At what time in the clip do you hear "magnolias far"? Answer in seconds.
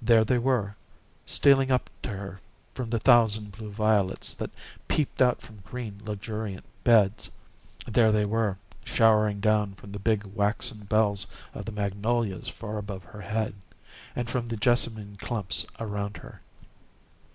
11.72-12.78